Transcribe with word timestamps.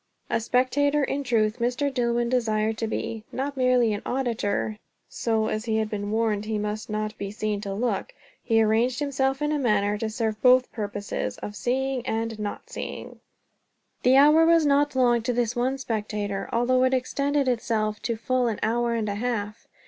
A 0.31 0.39
spectator 0.39 1.03
in 1.03 1.23
truth 1.23 1.59
Mr. 1.59 1.93
Dillwyn 1.93 2.27
desired 2.27 2.75
to 2.79 2.87
be, 2.87 3.23
not 3.31 3.55
merely 3.55 3.93
an 3.93 4.01
auditor; 4.03 4.79
so, 5.07 5.45
as 5.45 5.65
he 5.65 5.77
had 5.77 5.91
been 5.91 6.09
warned 6.09 6.45
he 6.45 6.57
must 6.57 6.89
not 6.89 7.15
be 7.19 7.29
seen 7.29 7.61
to 7.61 7.71
look, 7.75 8.11
he 8.43 8.63
arranged 8.63 8.97
himself 8.97 9.43
in 9.43 9.51
a 9.51 9.59
manner 9.59 9.99
to 9.99 10.09
serve 10.09 10.41
both 10.41 10.71
purposes, 10.71 11.37
of 11.37 11.55
seeing 11.55 12.03
and 12.07 12.39
not 12.39 12.67
seeing. 12.67 13.19
The 14.01 14.17
hour 14.17 14.43
was 14.43 14.65
not 14.65 14.95
long 14.95 15.21
to 15.21 15.33
this 15.33 15.55
one 15.55 15.77
spectator, 15.77 16.49
although 16.51 16.83
it 16.85 16.95
extended 16.95 17.47
itself 17.47 18.01
to 18.01 18.15
full 18.15 18.47
an 18.47 18.59
hour 18.63 18.95
and 18.95 19.07
a 19.07 19.13
half. 19.13 19.67